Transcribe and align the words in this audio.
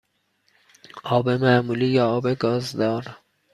آب 1.03 1.29
معمولی 1.29 1.87
یا 1.87 2.09
آب 2.09 2.27
گازدار؟ 2.27 3.17